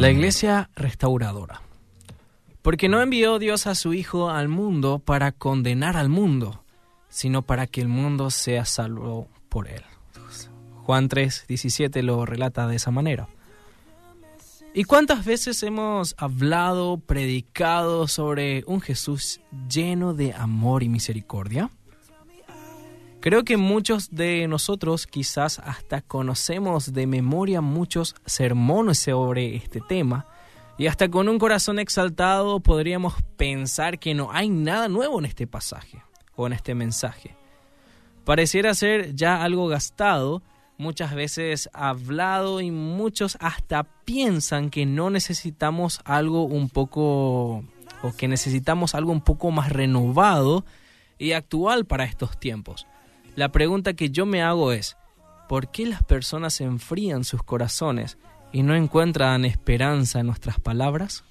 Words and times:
La 0.00 0.10
iglesia 0.10 0.70
restauradora. 0.76 1.60
Porque 2.62 2.88
no 2.88 3.02
envió 3.02 3.38
Dios 3.38 3.66
a 3.66 3.74
su 3.74 3.92
Hijo 3.92 4.30
al 4.30 4.48
mundo 4.48 4.98
para 4.98 5.30
condenar 5.30 5.98
al 5.98 6.08
mundo, 6.08 6.64
sino 7.10 7.42
para 7.42 7.66
que 7.66 7.82
el 7.82 7.88
mundo 7.88 8.30
sea 8.30 8.64
salvo 8.64 9.28
por 9.50 9.68
él. 9.68 9.82
Juan 10.84 11.08
3, 11.08 11.44
17 11.46 12.02
lo 12.02 12.24
relata 12.24 12.66
de 12.66 12.76
esa 12.76 12.90
manera. 12.90 13.28
¿Y 14.72 14.84
cuántas 14.84 15.26
veces 15.26 15.62
hemos 15.64 16.14
hablado, 16.16 16.96
predicado 16.96 18.08
sobre 18.08 18.64
un 18.66 18.80
Jesús 18.80 19.42
lleno 19.68 20.14
de 20.14 20.32
amor 20.32 20.82
y 20.82 20.88
misericordia? 20.88 21.68
Creo 23.20 23.44
que 23.44 23.58
muchos 23.58 24.08
de 24.10 24.48
nosotros 24.48 25.06
quizás 25.06 25.58
hasta 25.58 26.00
conocemos 26.00 26.94
de 26.94 27.06
memoria 27.06 27.60
muchos 27.60 28.14
sermones 28.24 29.00
sobre 29.00 29.56
este 29.56 29.82
tema 29.82 30.26
y 30.78 30.86
hasta 30.86 31.10
con 31.10 31.28
un 31.28 31.38
corazón 31.38 31.78
exaltado 31.78 32.60
podríamos 32.60 33.16
pensar 33.36 33.98
que 33.98 34.14
no 34.14 34.32
hay 34.32 34.48
nada 34.48 34.88
nuevo 34.88 35.18
en 35.18 35.26
este 35.26 35.46
pasaje 35.46 36.02
o 36.34 36.46
en 36.46 36.54
este 36.54 36.74
mensaje. 36.74 37.36
Pareciera 38.24 38.72
ser 38.72 39.14
ya 39.14 39.44
algo 39.44 39.68
gastado, 39.68 40.42
muchas 40.78 41.14
veces 41.14 41.68
hablado 41.74 42.62
y 42.62 42.70
muchos 42.70 43.36
hasta 43.40 43.82
piensan 44.06 44.70
que 44.70 44.86
no 44.86 45.10
necesitamos 45.10 46.00
algo 46.06 46.44
un 46.44 46.70
poco 46.70 47.64
o 48.02 48.12
que 48.16 48.28
necesitamos 48.28 48.94
algo 48.94 49.12
un 49.12 49.20
poco 49.20 49.50
más 49.50 49.70
renovado 49.70 50.64
y 51.18 51.32
actual 51.32 51.84
para 51.84 52.04
estos 52.04 52.40
tiempos. 52.40 52.86
La 53.36 53.52
pregunta 53.52 53.94
que 53.94 54.10
yo 54.10 54.26
me 54.26 54.42
hago 54.42 54.72
es, 54.72 54.96
¿por 55.48 55.70
qué 55.70 55.86
las 55.86 56.02
personas 56.02 56.60
enfrían 56.60 57.24
sus 57.24 57.42
corazones 57.42 58.18
y 58.52 58.62
no 58.62 58.74
encuentran 58.74 59.44
esperanza 59.44 60.20
en 60.20 60.26
nuestras 60.26 60.58
palabras? 60.60 61.24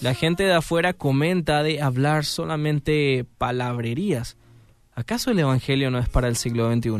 La 0.00 0.14
gente 0.14 0.44
de 0.44 0.54
afuera 0.54 0.92
comenta 0.92 1.62
de 1.62 1.82
hablar 1.82 2.24
solamente 2.24 3.26
palabrerías. 3.38 4.36
¿Acaso 4.94 5.30
el 5.30 5.38
Evangelio 5.38 5.90
no 5.90 5.98
es 5.98 6.08
para 6.08 6.28
el 6.28 6.36
siglo 6.36 6.72
XXI? 6.72 6.90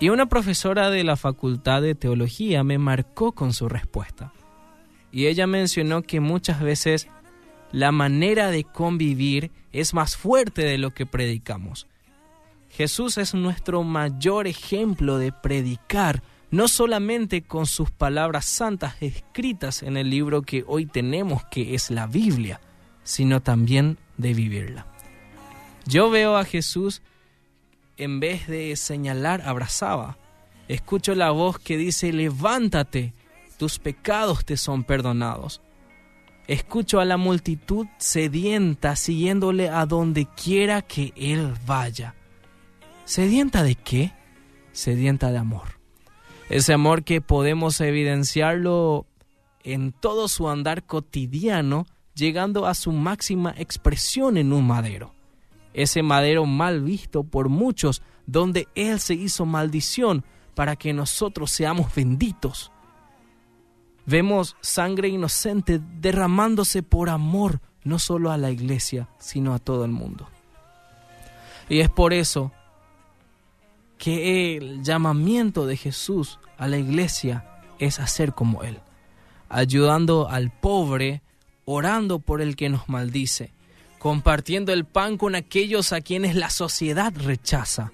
Y 0.00 0.10
una 0.10 0.26
profesora 0.26 0.90
de 0.90 1.02
la 1.02 1.16
Facultad 1.16 1.82
de 1.82 1.96
Teología 1.96 2.62
me 2.62 2.78
marcó 2.78 3.32
con 3.32 3.52
su 3.52 3.68
respuesta. 3.68 4.32
Y 5.10 5.26
ella 5.26 5.46
mencionó 5.46 6.02
que 6.02 6.20
muchas 6.20 6.60
veces 6.60 7.08
la 7.72 7.90
manera 7.90 8.50
de 8.50 8.64
convivir 8.64 9.50
es 9.72 9.94
más 9.94 10.16
fuerte 10.16 10.62
de 10.62 10.78
lo 10.78 10.92
que 10.92 11.06
predicamos. 11.06 11.86
Jesús 12.70 13.18
es 13.18 13.34
nuestro 13.34 13.82
mayor 13.82 14.46
ejemplo 14.46 15.18
de 15.18 15.32
predicar, 15.32 16.22
no 16.50 16.68
solamente 16.68 17.42
con 17.42 17.66
sus 17.66 17.90
palabras 17.90 18.44
santas 18.46 18.94
escritas 19.00 19.82
en 19.82 19.96
el 19.96 20.10
libro 20.10 20.42
que 20.42 20.64
hoy 20.66 20.86
tenemos, 20.86 21.44
que 21.50 21.74
es 21.74 21.90
la 21.90 22.06
Biblia, 22.06 22.60
sino 23.02 23.40
también 23.40 23.98
de 24.16 24.34
vivirla. 24.34 24.86
Yo 25.86 26.10
veo 26.10 26.36
a 26.36 26.44
Jesús, 26.44 27.02
en 27.96 28.20
vez 28.20 28.46
de 28.46 28.76
señalar, 28.76 29.42
abrazaba. 29.42 30.18
Escucho 30.68 31.14
la 31.14 31.30
voz 31.30 31.58
que 31.58 31.76
dice, 31.76 32.12
levántate, 32.12 33.14
tus 33.58 33.78
pecados 33.78 34.44
te 34.44 34.56
son 34.56 34.84
perdonados. 34.84 35.62
Escucho 36.46 37.00
a 37.00 37.04
la 37.04 37.16
multitud 37.16 37.86
sedienta 37.98 38.96
siguiéndole 38.96 39.68
a 39.68 39.84
donde 39.84 40.26
quiera 40.26 40.82
que 40.82 41.12
Él 41.16 41.54
vaya. 41.66 42.14
¿Sedienta 43.08 43.62
de 43.62 43.74
qué? 43.74 44.12
Sedienta 44.72 45.32
de 45.32 45.38
amor. 45.38 45.80
Ese 46.50 46.74
amor 46.74 47.04
que 47.04 47.22
podemos 47.22 47.80
evidenciarlo 47.80 49.06
en 49.64 49.92
todo 49.92 50.28
su 50.28 50.50
andar 50.50 50.84
cotidiano, 50.84 51.86
llegando 52.14 52.66
a 52.66 52.74
su 52.74 52.92
máxima 52.92 53.54
expresión 53.56 54.36
en 54.36 54.52
un 54.52 54.66
madero. 54.66 55.14
Ese 55.72 56.02
madero 56.02 56.44
mal 56.44 56.82
visto 56.82 57.24
por 57.24 57.48
muchos, 57.48 58.02
donde 58.26 58.68
Él 58.74 59.00
se 59.00 59.14
hizo 59.14 59.46
maldición 59.46 60.22
para 60.54 60.76
que 60.76 60.92
nosotros 60.92 61.50
seamos 61.50 61.94
benditos. 61.94 62.72
Vemos 64.04 64.54
sangre 64.60 65.08
inocente 65.08 65.80
derramándose 65.98 66.82
por 66.82 67.08
amor, 67.08 67.62
no 67.84 67.98
solo 67.98 68.30
a 68.30 68.36
la 68.36 68.50
iglesia, 68.50 69.08
sino 69.18 69.54
a 69.54 69.58
todo 69.58 69.86
el 69.86 69.92
mundo. 69.92 70.28
Y 71.70 71.80
es 71.80 71.88
por 71.88 72.12
eso 72.12 72.52
que 73.98 74.56
el 74.56 74.82
llamamiento 74.82 75.66
de 75.66 75.76
Jesús 75.76 76.38
a 76.56 76.68
la 76.68 76.78
iglesia 76.78 77.44
es 77.78 77.98
hacer 77.98 78.32
como 78.32 78.62
Él, 78.62 78.80
ayudando 79.48 80.28
al 80.28 80.50
pobre, 80.50 81.22
orando 81.64 82.18
por 82.20 82.40
el 82.40 82.56
que 82.56 82.68
nos 82.68 82.88
maldice, 82.88 83.52
compartiendo 83.98 84.72
el 84.72 84.84
pan 84.84 85.18
con 85.18 85.34
aquellos 85.34 85.92
a 85.92 86.00
quienes 86.00 86.34
la 86.34 86.50
sociedad 86.50 87.12
rechaza, 87.14 87.92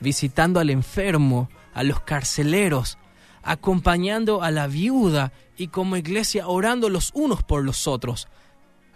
visitando 0.00 0.58
al 0.58 0.70
enfermo, 0.70 1.48
a 1.74 1.82
los 1.82 2.00
carceleros, 2.00 2.98
acompañando 3.42 4.42
a 4.42 4.50
la 4.50 4.66
viuda 4.66 5.32
y 5.56 5.68
como 5.68 5.96
iglesia 5.96 6.48
orando 6.48 6.88
los 6.88 7.12
unos 7.14 7.42
por 7.42 7.62
los 7.62 7.86
otros, 7.86 8.28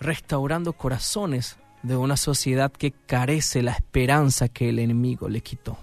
restaurando 0.01 0.72
corazones 0.72 1.59
de 1.83 1.97
una 1.97 2.17
sociedad 2.17 2.72
que 2.72 2.91
carece 2.91 3.62
la 3.62 3.72
esperanza 3.72 4.49
que 4.49 4.71
el 4.71 4.78
enemigo 4.78 5.28
le 5.28 5.41
quitó. 5.43 5.78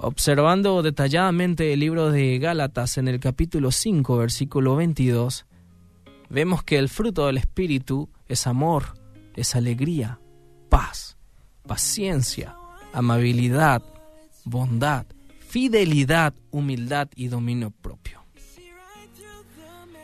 Observando 0.00 0.80
detalladamente 0.82 1.72
el 1.72 1.80
libro 1.80 2.12
de 2.12 2.38
Gálatas 2.38 2.98
en 2.98 3.08
el 3.08 3.18
capítulo 3.18 3.72
5, 3.72 4.16
versículo 4.16 4.76
22, 4.76 5.44
vemos 6.30 6.62
que 6.62 6.78
el 6.78 6.88
fruto 6.88 7.26
del 7.26 7.36
Espíritu 7.36 8.08
es 8.28 8.46
amor, 8.46 8.94
es 9.34 9.56
alegría, 9.56 10.20
paz, 10.68 11.16
paciencia, 11.66 12.54
amabilidad, 12.92 13.82
bondad, 14.44 15.04
fidelidad, 15.40 16.32
humildad 16.52 17.08
y 17.16 17.26
dominio 17.26 17.72
propio. 17.72 18.22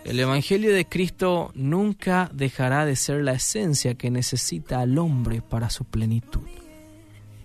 El 0.05 0.19
Evangelio 0.19 0.75
de 0.75 0.87
Cristo 0.87 1.53
nunca 1.55 2.29
dejará 2.35 2.85
de 2.85 2.97
ser 2.97 3.23
la 3.23 3.35
esencia 3.35 3.95
que 3.95 4.11
necesita 4.11 4.81
al 4.81 4.99
hombre 4.99 5.41
para 5.41 5.71
su 5.71 5.85
plenitud. 5.85 6.43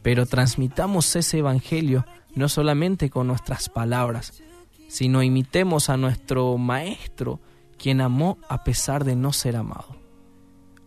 Pero 0.01 0.25
transmitamos 0.25 1.15
ese 1.15 1.37
Evangelio 1.37 2.05
no 2.35 2.49
solamente 2.49 3.09
con 3.09 3.27
nuestras 3.27 3.69
palabras, 3.69 4.41
sino 4.87 5.23
imitemos 5.23 5.89
a 5.89 5.97
nuestro 5.97 6.57
Maestro, 6.57 7.39
quien 7.77 8.01
amó 8.01 8.37
a 8.49 8.63
pesar 8.63 9.05
de 9.05 9.15
no 9.15 9.31
ser 9.33 9.55
amado. 9.55 9.95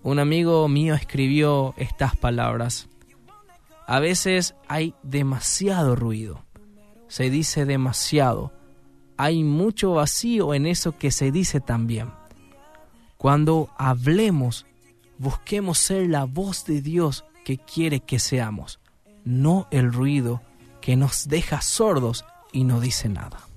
Un 0.02 0.18
amigo 0.18 0.66
mío 0.68 0.94
escribió 0.94 1.74
estas 1.76 2.16
palabras. 2.16 2.88
A 3.86 4.00
veces 4.00 4.54
hay 4.68 4.94
demasiado 5.02 5.96
ruido, 5.96 6.44
se 7.08 7.30
dice 7.30 7.64
demasiado, 7.64 8.52
hay 9.16 9.44
mucho 9.44 9.92
vacío 9.92 10.54
en 10.54 10.66
eso 10.66 10.96
que 10.98 11.10
se 11.10 11.30
dice 11.30 11.60
también. 11.60 12.10
Cuando 13.16 13.70
hablemos, 13.78 14.66
busquemos 15.18 15.78
ser 15.78 16.08
la 16.08 16.24
voz 16.24 16.64
de 16.64 16.82
Dios 16.82 17.24
que 17.44 17.58
quiere 17.58 18.00
que 18.00 18.18
seamos, 18.18 18.80
no 19.24 19.68
el 19.70 19.92
ruido 19.92 20.42
que 20.82 20.96
nos 20.96 21.28
deja 21.28 21.62
sordos 21.62 22.26
y 22.52 22.64
no 22.64 22.80
dice 22.80 23.08
nada. 23.08 23.51